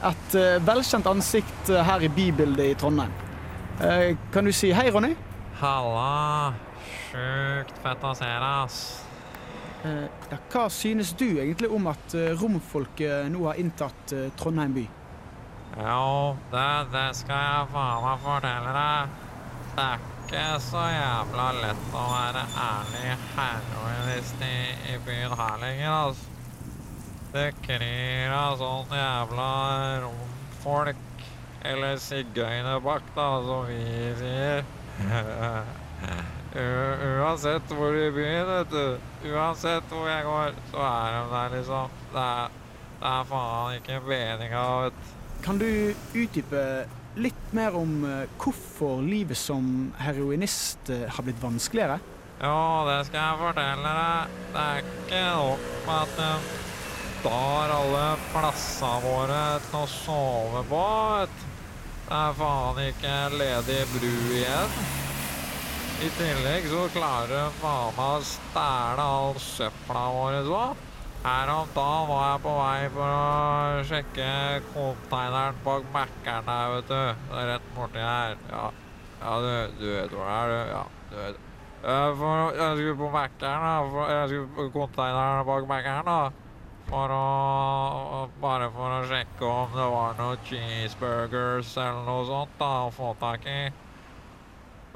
[0.09, 3.13] Et eh, velkjent ansikt eh, her i bybildet i Trondheim.
[3.85, 5.15] Eh, Kan du si hei, Ronny?
[5.61, 6.55] Halla.
[7.09, 8.79] Sjukt fett å se deg, ass.
[9.89, 14.87] Eh, Ja, hva synes du egentlig om at romfolket nå har inntatt Trondheim by?
[15.79, 19.19] Jo, det, det skal jeg faen meg fortelle deg.
[19.77, 24.57] Det er ikke så jævla lett å være ærlig heroinist i,
[24.93, 26.35] i byen her lenger, altså.
[27.33, 29.47] Det kryr av sånn jævla
[30.03, 31.25] romfolk,
[31.71, 33.81] eller sigøynerbakk, da, som vi
[34.21, 34.61] sier.
[36.59, 39.33] Uansett hvor i byen, vet du.
[39.33, 41.99] Uansett hvor jeg går, så er de der, liksom.
[42.13, 42.61] Det er,
[43.01, 45.17] det er faen ikke meninga, vet du.
[45.49, 45.69] Kan du
[46.13, 46.69] utdype
[47.19, 51.99] litt mer om eh, hvorfor livet som heroinist eh, har blitt vanskeligere?
[52.39, 54.39] Jo, det skal jeg fortelle deg.
[54.55, 60.85] Det er ikke nok med at du tar alle plassene våre til å sove på.
[62.09, 64.81] Det er faen ikke ledig bru igjen.
[65.99, 70.88] I tillegg så klarer du faen meg å stjele all søpla vår òg.
[71.29, 74.29] Her om dagen var jeg på vei for å sjekke
[74.73, 77.25] containeren bak Mækkern her, vet du.
[77.29, 78.37] Det er rett borti her.
[78.49, 78.63] Ja,
[79.21, 80.71] ja du, du vet hvor det er, du.
[80.71, 81.43] Ja, du vet.
[82.21, 83.73] For, jeg skulle på Mækkern, da.
[83.91, 86.23] For, jeg skulle på containeren bak Mækkern, da.
[86.89, 87.27] For å
[88.41, 93.11] Bare for å sjekke om det var noen cheeseburgers eller noe sånt da, å få
[93.21, 93.59] tak i.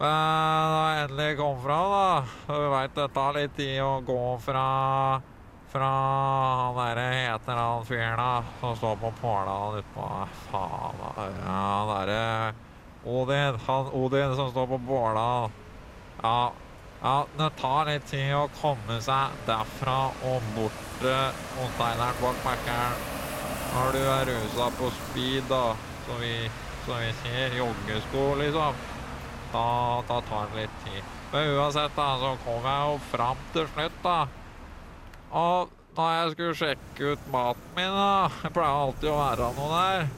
[0.01, 4.23] Men da jeg endelig kom fra, da Du veit det tar litt tid å gå
[4.47, 4.64] fra
[5.73, 10.09] fra han derre heter han fyren da, som står på Pårdalen utpå
[10.51, 11.29] Faen, da.
[11.39, 12.55] Ja, han derre
[13.09, 13.61] Odin.
[13.67, 15.55] Han Odin som står på Pårdalen.
[16.23, 16.53] Ja,
[17.03, 19.97] ja, det tar litt tid å komme seg derfra
[20.29, 22.69] og bort til konteineren bak.
[23.73, 25.73] Når du er rusa på speed, da,
[26.05, 26.37] som vi,
[26.85, 28.85] som vi sier, joggesko, liksom,
[29.57, 29.65] da,
[30.13, 31.11] da tar det litt tid.
[31.33, 34.21] Men uansett, da, så kom jeg jo fram til slutt, da.
[35.33, 39.71] Og da jeg skulle sjekke ut maten min, da Jeg pleier alltid å være noe
[39.73, 40.11] der.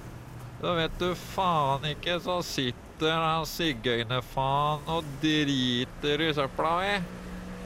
[0.63, 6.95] Da vet du faen ikke, så sitter han sigøynerfaen og driter i søpla mi.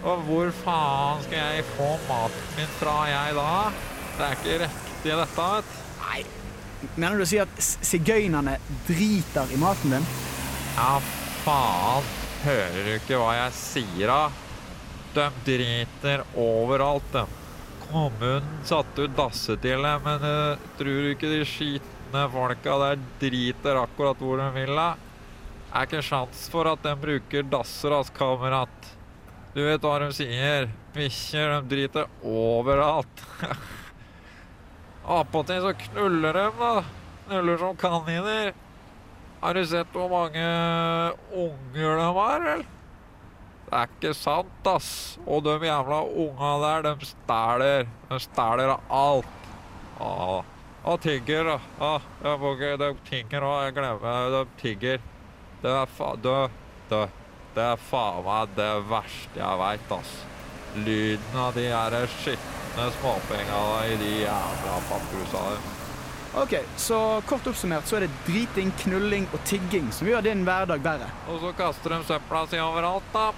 [0.08, 3.52] Og hvor faen skal jeg få maten min fra, jeg da?
[4.18, 5.78] Det er ikke riktig, dette, vet du.
[6.02, 6.20] Nei,
[6.96, 8.58] mener du å si at sigøynerne
[8.88, 10.11] driter i maten din?
[10.76, 10.92] Ja,
[11.44, 12.12] faen.
[12.44, 14.20] Hører du ikke hva jeg sier, da?
[15.16, 17.38] De driter overalt, de.
[17.88, 24.20] Kommunen satte ut dassetille, men uh, tror du ikke de skitne folka der driter akkurat
[24.20, 24.90] hvor de vil, da?
[25.72, 28.92] Er ikke sjans for at de bruker dasser, ass, kamerat.
[29.55, 30.68] Du vet hva de sier.
[30.92, 33.24] Bikkjer, de driter overalt.
[35.18, 36.72] Attpåtil så knuller de, da.
[37.27, 38.53] Knuller som kaniner.
[39.40, 40.48] Har du sett hvor mange
[41.33, 42.77] unger de har, eller?
[43.68, 45.18] Det er ikke sant, ass.
[45.28, 47.88] Og de jævla unga der, de stæler.
[48.09, 49.50] De stæler av alt.
[49.98, 50.38] Ja.
[50.88, 51.50] Og tigger.
[51.81, 51.90] Ja,
[52.24, 53.59] jeg må ikke, de tigger òg.
[53.66, 55.02] Jeg glemmer De tigger.
[55.61, 56.14] Det er fa...
[56.16, 56.37] Det,
[56.88, 57.02] det,
[57.59, 60.14] det er faen meg det verste jeg veit, ass.
[60.87, 65.74] Lyden av de her skitne småpenga i de jævla pappkrusene.
[66.38, 70.85] Ok, så kort oppsummert så er det driting, knulling og tigging som gjør din hverdag
[70.85, 71.09] verre.
[71.28, 73.28] Og så kaster de søpla si overalt, da.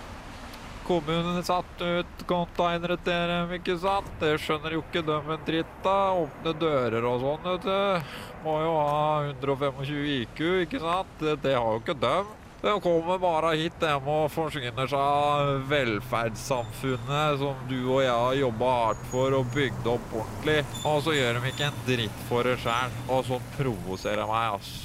[0.87, 4.11] Kommunen satt ut containere til dem, ikke sant?
[4.21, 6.25] Det skjønner jo ikke dem en dritt av.
[6.25, 8.13] Åpne dører og sånn, vet du.
[8.45, 11.17] Må jo ha 125 IQ, ikke sant?
[11.23, 12.37] Det, det har jo ikke dem.
[12.61, 18.75] De kommer bare hit dem og forsyner seg velferdssamfunnet som du og jeg har jobba
[18.83, 20.59] hardt for og bygd opp ordentlig.
[20.85, 22.93] Og så gjør de ikke en dritt for det sjæl.
[23.09, 24.77] Og sånn provoserer meg, ass.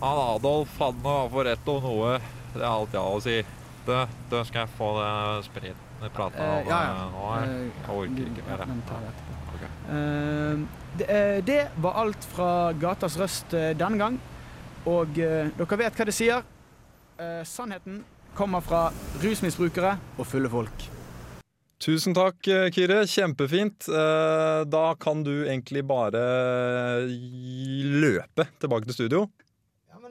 [0.00, 2.18] Han Adolf hadde nå for rett om noe.
[2.50, 3.38] Det er alt jeg har å si.
[3.86, 3.94] Du,
[4.30, 6.92] du skal jeg få det sprit prata Eh, om ja, ja.
[6.92, 7.24] eh, nå?
[7.32, 7.44] her?
[7.44, 8.58] Eh, Jeg orker ikke mer.
[8.64, 8.66] jeg
[11.46, 14.20] det, var alt fra Gatas Røst denne gang.
[14.88, 16.44] Og dere vet hva det sier.
[17.20, 18.02] Eh, sannheten
[18.38, 18.86] kommer fra
[19.20, 20.86] rusmisbrukere og fulle folk.
[21.80, 22.36] Tusen takk,
[22.76, 23.02] Kyrre.
[23.08, 23.88] Kjempefint.
[23.88, 26.24] Eh, Da kan du egentlig bare
[27.08, 29.22] løpe tilbake til studio.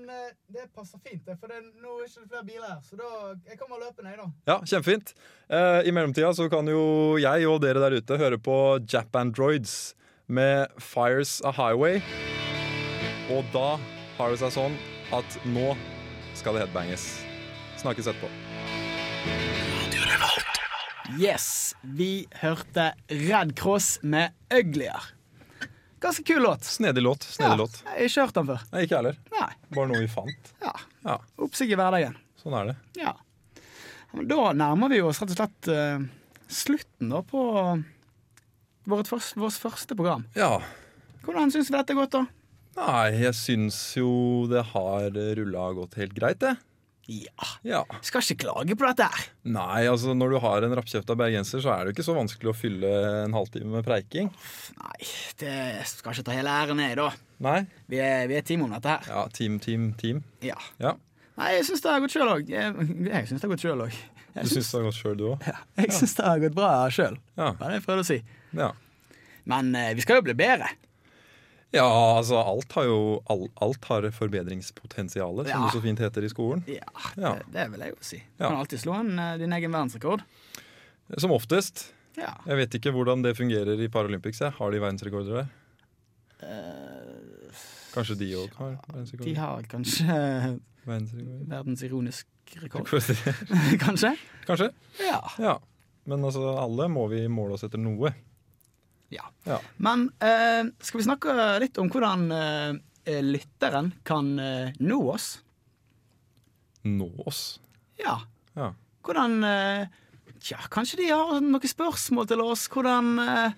[0.09, 2.79] Men eh, det passer fint, for det, nå er det ikke flere biler her.
[2.81, 3.09] Så da,
[3.45, 4.27] jeg kommer løpende, jeg, da.
[4.49, 5.11] Ja, kjempefint.
[5.53, 6.81] Eh, I mellomtida så kan jo
[7.21, 8.55] jeg og dere der ute høre på
[8.89, 9.93] Japandroids
[10.25, 12.01] med Fires a Highway.
[13.29, 13.75] Og da
[14.17, 14.79] har det seg sånn
[15.13, 15.75] at nå
[16.39, 17.05] skal det headbanges.
[17.77, 18.31] Snakkes etterpå.
[21.19, 25.18] Yes, vi hørte Red Cross med Uglier.
[25.99, 26.63] Ganske kul låt.
[26.63, 27.23] Snedig låt.
[27.23, 27.81] Snedig låt.
[27.85, 28.61] Jeg har ikke hørt den før.
[28.71, 29.17] Nei, ikke heller.
[29.35, 29.49] Nei.
[29.75, 30.51] Bare noe vi fant.
[30.63, 30.73] Ja.
[31.03, 32.15] Ja, Oppsig i hverdagen.
[32.39, 32.75] sånn er det.
[33.01, 33.13] Ja.
[34.13, 36.05] Men da nærmer vi oss rett og slett uh,
[36.49, 37.43] slutten da på
[38.89, 40.23] vårt først, vårt første program.
[40.39, 40.61] Ja.
[41.25, 42.23] Hvordan syns du dette er gått, da?
[42.79, 44.09] Nei, jeg syns jo
[44.49, 46.55] det har rulla gått helt greit, det.
[47.09, 47.47] Ja.
[47.65, 47.79] Ja.
[48.05, 49.23] Skal ikke klage på dette her.
[49.49, 52.51] Nei, altså når du har en rappkjefta bergenser, så er det jo ikke så vanskelig
[52.51, 52.91] å fylle
[53.25, 54.29] en halvtime med preiking.
[54.77, 55.09] Nei,
[55.41, 55.55] det
[55.89, 57.07] skal ikke ta hele æren, jeg, da.
[57.45, 57.59] Nei.
[57.89, 59.09] Vi er, vi er team om dette her.
[59.09, 60.21] Ja, team, team, team.
[60.45, 60.59] Ja.
[60.77, 60.93] Ja.
[61.39, 62.49] Nei, jeg syns det har gått sjøl òg.
[62.51, 63.97] Jeg, jeg syns det har gått sjøl òg.
[64.35, 65.47] Du syns det har gått sjøl, du òg?
[65.49, 67.17] Ja, jeg syns det har gått bra sjøl.
[67.39, 67.49] Ja.
[67.55, 68.19] Det er det jeg prøvde å si?
[68.59, 68.69] ja.
[69.49, 70.67] Men eh, vi skal jo bli bedre.
[71.71, 71.85] Ja,
[72.17, 75.65] altså alt har jo alt, Alt har forbedringspotensialet, som Ja.
[75.67, 76.63] det så fint heter i skolen.
[76.67, 77.35] Ja, Ja.
[77.35, 78.17] Det, det vil jeg jo si.
[78.37, 80.21] Du kan alltid slå en, eh, din egen verdensrekord.
[81.17, 81.91] Som oftest.
[82.17, 82.33] Ja.
[82.47, 84.39] Jeg vet ikke hvordan det fungerer i Paralympics.
[84.39, 84.51] jeg.
[84.57, 85.47] Har de verdensrekorder der?
[87.93, 89.35] Kanskje de òg har De verdensrekorder?
[89.37, 90.59] har kanskje
[91.49, 92.27] verdens ironisk
[92.63, 92.85] rekord.
[93.85, 94.15] Kanskje?
[94.47, 94.69] Kanskje.
[95.05, 95.19] Ja.
[95.39, 95.55] Ja.
[96.09, 98.13] Men altså, alle må vi måle oss etter noe.
[99.13, 99.25] Ja.
[99.47, 99.59] Ja.
[99.77, 105.31] Men eh, skal vi snakke litt om hvordan eh, lytteren kan eh, nå oss?
[106.87, 107.59] Nå oss.
[107.99, 108.19] Ja.
[108.55, 108.73] Ja.
[109.05, 109.87] Hvordan eh,
[110.39, 112.67] Tja, kanskje de har noen spørsmål til oss?
[112.71, 113.57] Hvordan eh,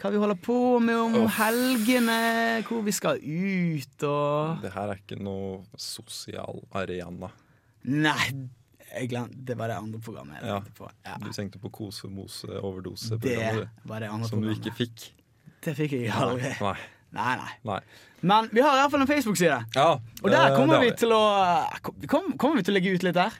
[0.00, 1.34] Hva vi holder på med om Uff.
[1.36, 2.62] helgene?
[2.64, 7.28] Hvor vi skal ut og Det her er ikke noe sosial arena.
[7.84, 8.30] Nei,
[8.92, 10.58] jeg glemte Det var det andre programmet jeg Ja.
[10.60, 10.90] tenkte på.
[11.06, 11.16] Ja.
[11.22, 13.68] Du tenkte på Det kose-mose-overdose-programmet.
[13.84, 15.10] var det andre Som du ikke fikk.
[15.64, 16.52] Det fikk jeg aldri.
[16.60, 16.76] Nei.
[17.12, 17.50] Nei, nei.
[17.68, 17.80] Nei.
[18.22, 19.58] Men vi har i hvert fall en Facebook-side.
[19.76, 20.90] Ja, Og der eh, kommer vi.
[20.90, 21.22] vi til å
[21.82, 23.32] kom, kom- Kommer vi til å legge ut litt der?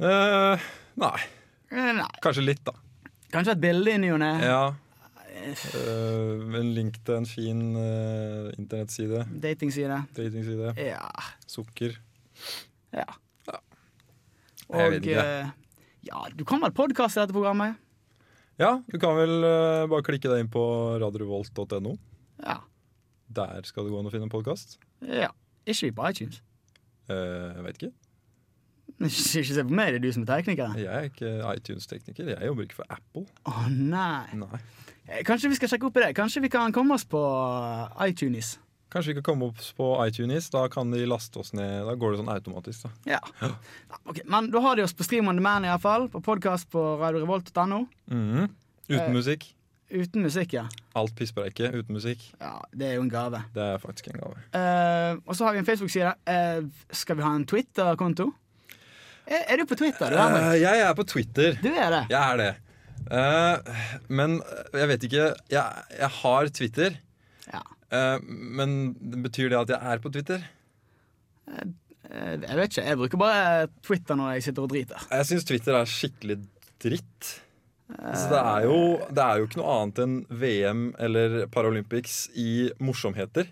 [0.00, 0.58] Uh,
[0.96, 1.18] nei.
[1.72, 2.06] Eh, Nei.
[2.22, 2.72] Kanskje litt, da.
[3.32, 4.30] Kanskje et bilde i ny og ne.
[4.44, 4.74] Ja.
[5.74, 9.24] Uh, en link til en fin uh, internettside.
[9.42, 10.02] Datingside.
[10.14, 10.74] Datingside.
[10.78, 11.08] Ja.
[11.46, 11.96] Sukker.
[12.92, 13.04] ja.
[14.72, 15.16] Og ikke.
[15.22, 15.50] eh,
[16.08, 17.76] Ja, du kan vel podkaste dette programmet?
[18.60, 20.62] Ja, du kan vel uh, bare klikke deg inn på
[21.00, 21.94] radiorevolt.no.
[22.42, 22.58] Ja.
[23.32, 24.78] Der skal det gå an å finne en podkast.
[25.06, 25.30] ja.
[25.62, 26.40] Ikke vi på iTunes.
[27.08, 27.92] jeg vet ikke.
[29.02, 30.74] Ikke se på meg, det er du som er tekniker.
[30.78, 32.32] Jeg er ikke iTunes-tekniker.
[32.34, 33.22] Jeg jobber ikke for Apple.
[33.46, 34.26] Å nei.
[34.38, 34.58] Nei.
[35.06, 36.10] Eh, Kanskje vi skal sjekke opp i det.
[36.18, 37.22] Kanskje vi kan komme oss på
[38.06, 38.56] iTunes.
[38.92, 40.50] Kanskje vi kan komme opp på iTunes.
[40.52, 41.86] Da kan de laste oss ned.
[41.88, 42.82] Da går det sånn automatisk.
[42.82, 43.20] da Ja.
[43.40, 43.48] Ja,
[44.04, 46.08] ok, Men da har de oss på Stream on Demand, iallfall.
[46.12, 47.86] På podkast på radiorevolt.no.
[48.10, 48.48] Mhm.
[48.88, 49.12] Uten Eh.
[49.14, 49.54] musikk.
[49.92, 50.66] Uten musikk, ja.
[50.96, 52.18] Alt pisspreiket uten musikk.
[52.40, 52.60] ja.
[52.74, 53.42] Det er jo en gave.
[53.54, 54.36] Det er faktisk en gave.
[54.52, 56.14] Eh, og så har vi en Facebook-side.
[56.26, 58.32] Eh, skal vi ha en Twitter-konto?
[59.26, 60.10] Er, er du på Twitter?
[60.10, 61.52] Du er, Eh, jeg er på Twitter.
[61.62, 62.06] du er det?
[62.10, 62.56] Jeg er det.
[63.10, 63.58] Eh,
[64.08, 64.40] men
[64.72, 66.90] jeg vet ikke Jeg, jeg har Twitter.
[67.52, 67.60] Ja.
[67.92, 70.44] Eh, men betyr det at jeg er på Twitter?
[71.52, 72.84] Eh, jeg vet ikke.
[72.88, 73.46] Jeg bruker bare
[73.84, 75.08] Twitter når jeg sitter og driter.
[75.12, 76.38] Jeg syns Twitter er skikkelig
[76.82, 77.32] dritt.
[77.92, 78.76] Så det er, jo,
[79.12, 83.50] det er jo ikke noe annet enn VM eller Paralympics i morsomheter.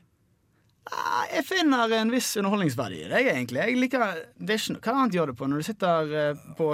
[0.91, 3.61] Ah, Jeg finner en viss underholdningsverdi i det, egentlig.
[3.61, 4.07] Jeg liker,
[4.41, 6.71] det er ikke, hva annet gjør du på når du sitter eh, på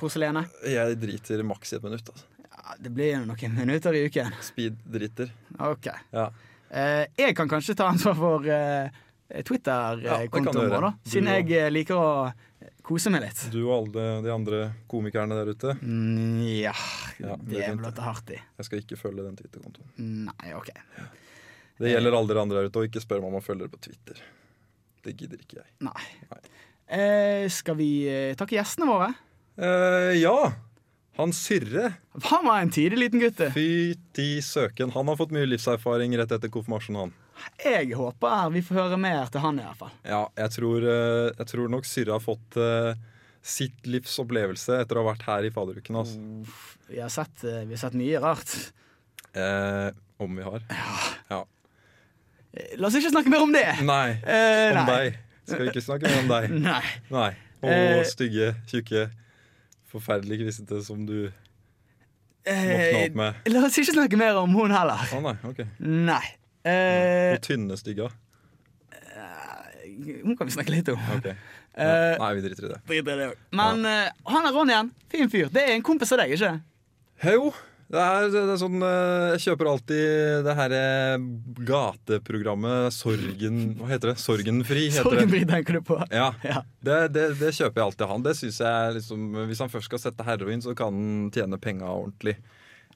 [0.00, 0.54] porselenet?
[0.70, 2.12] Jeg driter maks i et minutt.
[2.14, 2.46] Altså.
[2.46, 4.30] Ja, det blir noen minutter i uken.
[4.52, 5.34] Speed-driter.
[5.72, 5.90] Ok.
[6.14, 6.28] Ja.
[6.72, 8.88] Eh, jeg kan kanskje ta ansvar for Ja,
[9.36, 10.92] kan Twitter-kontoen vår, da.
[11.08, 12.10] Siden jeg eh, liker å
[12.84, 13.44] kose meg litt.
[13.52, 15.74] Du og alle de andre komikerne der ute.
[15.80, 16.74] Mm, ja,
[17.20, 18.40] Ja, det er er ta hardt i.
[18.58, 19.92] Jeg skal ikke følge den Twitter-kontoen.
[20.28, 20.72] Nei, OK.
[21.82, 23.72] Det gjelder alle dere andre der ute, og ikke spør meg om å følge dere
[23.72, 24.20] på Twitter.
[25.02, 25.68] Det gidder ikke jeg.
[25.82, 26.08] Nei.
[26.30, 26.42] Nei.
[26.92, 29.08] Eh, skal vi eh, takke gjestene våre?
[29.56, 30.36] Eh, ja!
[31.18, 31.92] Han Syrre.
[32.30, 33.40] Han var en tidlig liten gutt.
[33.52, 34.90] Fytti søken.
[34.94, 37.12] Han har fått mye livserfaring rett etter konfirmasjonen, han.
[37.64, 39.90] Jeg håper vi får høre mer til han, i hvert fall.
[40.08, 42.94] Ja, jeg tror, eh, jeg tror nok Syrre har fått eh,
[43.42, 45.98] sitt livs opplevelse etter å ha vært her i faderuken.
[46.00, 46.20] Altså.
[46.88, 48.54] Vi har sett, eh, vi har sett mye rart.
[49.34, 49.90] Eh,
[50.22, 50.62] om vi har.
[50.70, 50.96] Ja.
[51.34, 51.42] ja.
[52.78, 53.66] La oss ikke snakke mer om det.
[53.84, 54.86] Nei, Eh, om nei.
[54.92, 55.18] deg.
[55.48, 56.50] Skal vi ikke snakke mer om deg?
[56.70, 56.82] Nei.
[57.10, 57.30] Nei.
[57.62, 58.04] Og Eh.
[58.10, 59.08] stygge, tjukke,
[59.92, 63.34] forferdelig kvissete som du våkna Eh, opp med.
[63.52, 64.98] la oss ikke snakke mer om hun heller.
[65.14, 65.60] Å nei, ok.
[65.78, 66.24] Nei.
[66.66, 68.08] Eh, Og tynne, stygge.
[70.24, 70.98] hun kan vi snakke litt om.
[71.16, 71.28] Ok.
[71.32, 71.34] Ja.
[71.82, 72.80] Eh, Nei, vi driter i det.
[72.88, 73.38] drit i det også.
[73.56, 74.90] Men eh, han er Ronny igjen.
[75.12, 75.48] Fin fyr.
[75.52, 76.50] Det er en kompis av deg, ikke?
[77.32, 77.52] Jo,
[77.92, 81.26] det er, det er sånn eh, Jeg kjøper alltid det her eh,
[81.68, 84.16] gateprogrammet Sorgen Hva heter det?
[84.22, 85.18] Sorgenfri, heter det.
[85.20, 85.98] Sorgenfri tenker du på.
[86.12, 86.62] Ja, Ja.
[86.84, 88.24] det, det, det kjøper jeg alltid han.
[88.26, 91.90] Det synes jeg liksom Hvis han først skal sette heroin, så kan han tjene penga
[91.92, 92.36] ordentlig.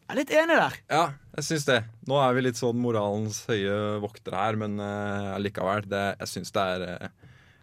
[0.07, 0.75] Jeg er litt enig der.
[0.93, 1.05] Ja,
[1.37, 1.81] jeg syns det.
[2.07, 5.83] Nå er vi litt sånn moralens høye voktere her, men uh, likevel.
[5.91, 7.09] Det, jeg syns det er eh,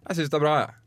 [0.09, 0.73] Jeg syns det er bra, jeg.
[0.73, 0.81] Det-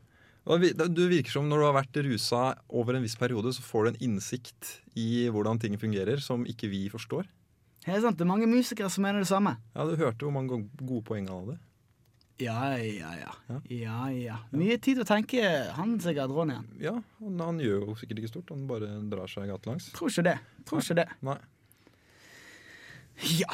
[0.47, 3.91] Du virker som når du har vært rusa over en viss periode, så får du
[3.91, 7.27] en innsikt i hvordan ting fungerer som ikke vi forstår.
[7.87, 9.57] Det er sant, det er mange musikere som mener det samme.
[9.75, 11.59] Ja, Du hørte hvor mange gode poeng han hadde.
[12.43, 13.33] Ja, ja, ja.
[13.49, 13.59] Ja.
[13.73, 14.39] ja, ja.
[14.53, 15.41] Mye tid å tenke,
[15.73, 16.59] han sikkert, Ronny.
[16.83, 18.51] Ja, han, han gjør jo sikkert ikke stort.
[18.53, 19.89] Han bare drar seg gatelangs.
[19.97, 20.37] Tror ikke det.
[20.69, 21.07] Tror ikke det.
[21.27, 21.39] Nei.
[23.39, 23.49] Ja,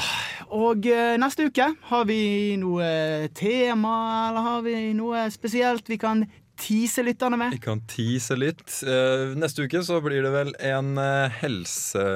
[0.50, 3.92] og eh, neste uke har vi noe tema,
[4.33, 6.24] eller har vi noe spesielt vi kan
[6.62, 7.57] tease lytterne med?
[7.57, 8.64] Vi kan tease litt.
[8.87, 12.07] Eh, neste uke så blir det vel en eh, helse...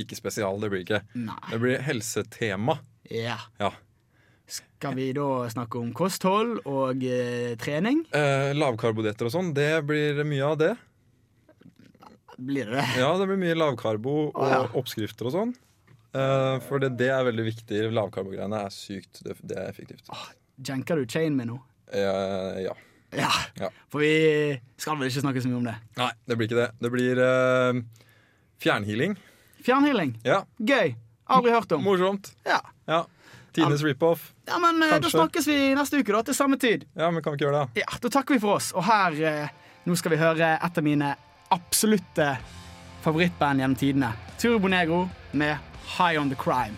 [0.00, 1.04] Ikke spesial, det blir ikke.
[1.14, 1.38] Nei.
[1.50, 2.80] Det blir helsetema.
[3.10, 3.36] Ja.
[3.60, 3.70] Ja.
[4.50, 8.02] Skal vi da snakke om kosthold og eh, trening?
[8.16, 10.72] Eh, lavkarbodietter og sånn, det blir mye av det.
[12.40, 12.86] Blir det?
[12.98, 14.62] Ja, det blir mye lavkarbo og oh, ja.
[14.80, 15.54] oppskrifter og sånn.
[16.16, 17.82] Eh, for det, det er veldig viktig.
[17.94, 19.20] Lavkarbogreiene er sykt.
[19.26, 20.08] Det, det er effektivt.
[20.66, 21.60] Janker du chain med nå?
[21.92, 22.74] Eh, ja.
[23.16, 23.30] Ja.
[23.58, 23.68] Ja.
[23.90, 24.10] For vi
[24.78, 25.74] skal vel ikke snakke så mye om det.
[25.98, 26.68] Nei, det blir ikke det.
[26.80, 27.80] Det blir eh,
[28.62, 29.16] fjernhealing.
[29.66, 30.12] Fjernhealing.
[30.24, 30.94] Ja, Gøy.
[31.30, 31.82] Aldri hørt om.
[31.86, 32.32] morsomt.
[32.46, 33.04] Ja, Ja.
[33.52, 34.28] Tines rip-off.
[34.46, 35.00] ja men Kanskje.
[35.02, 36.84] da snakkes vi neste uke, da, til samme tid.
[36.94, 37.82] Ja, men kan vi ikke gjøre det?
[37.82, 38.68] Ja, Da takker vi for oss.
[38.78, 39.48] Og her eh,
[39.86, 41.08] Nå skal vi høre et av mine
[41.50, 42.36] absolutte
[43.02, 44.12] favorittband gjennom tidene.
[44.38, 45.58] Turbo Negro med
[45.96, 46.76] High On The Crime.